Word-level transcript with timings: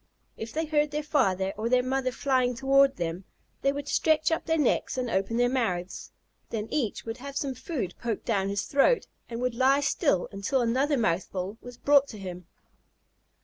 If 0.35 0.51
they 0.51 0.65
heard 0.65 0.89
their 0.89 1.03
father 1.03 1.53
or 1.59 1.69
their 1.69 1.83
mother 1.83 2.11
flying 2.11 2.55
toward 2.55 2.95
them, 2.95 3.23
they 3.61 3.71
would 3.71 3.87
stretch 3.87 4.31
up 4.31 4.47
their 4.47 4.57
necks 4.57 4.97
and 4.97 5.11
open 5.11 5.37
their 5.37 5.47
mouths. 5.47 6.11
Then 6.49 6.67
each 6.71 7.05
would 7.05 7.17
have 7.17 7.37
some 7.37 7.53
food 7.53 7.93
poked 7.99 8.25
down 8.25 8.49
his 8.49 8.63
throat, 8.63 9.05
and 9.29 9.39
would 9.41 9.53
lie 9.53 9.81
still 9.81 10.27
until 10.31 10.61
another 10.63 10.97
mouthful 10.97 11.59
was 11.61 11.77
brought 11.77 12.07
to 12.07 12.17
him. 12.17 12.47